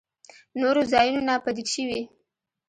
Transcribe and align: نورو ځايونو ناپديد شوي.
نورو 0.59 0.81
ځايونو 0.91 1.21
ناپديد 1.29 1.67
شوي. 1.75 2.01